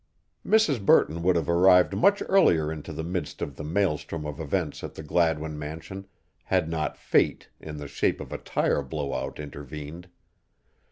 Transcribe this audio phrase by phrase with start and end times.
[0.43, 0.83] Mrs.
[0.83, 4.95] Burton would have arrived much earlier into the midst of the maelstrom of events at
[4.95, 6.07] the Gladwin mansion
[6.45, 10.07] had not Fate in the shape of a tire blowout intervened.